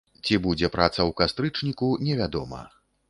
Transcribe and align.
Ці 0.23 0.37
будзе 0.45 0.69
праца 0.75 0.95
ў 0.95 1.11
кастрычніку, 1.19 1.91
невядома. 2.09 2.65